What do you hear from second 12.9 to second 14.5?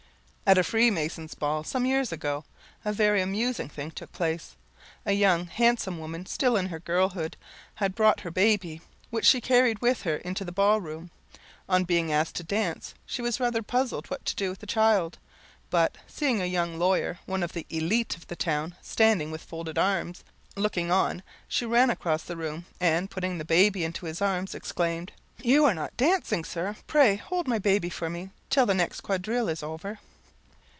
she was rather puzzled what to do